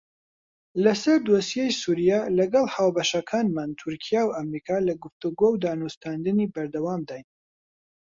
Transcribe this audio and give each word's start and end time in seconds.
لەسەر 0.83 1.17
دۆسیەی 1.27 1.77
سووریا 1.81 2.19
لەگەڵ 2.37 2.65
هاوبەشەکانمان 2.75 3.69
تورکیا 3.81 4.21
و 4.25 4.35
ئەمریکا 4.37 4.77
لە 4.87 4.93
گفتوگۆ 5.03 5.47
و 5.51 5.59
دانوستاندنی 5.65 6.51
بەردەوامداین. 6.53 7.25